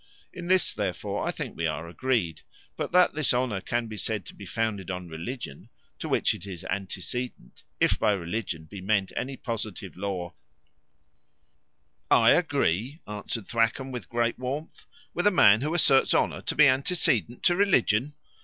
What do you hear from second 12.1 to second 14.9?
"I agree," answered Thwackum, with great warmth,